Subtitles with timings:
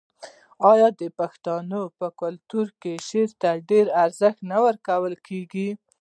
[0.71, 5.69] آیا د پښتنو په کلتور کې شعر ته ډیر ارزښت نه ورکول کیږي؟